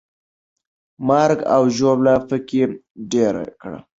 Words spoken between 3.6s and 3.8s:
کړه.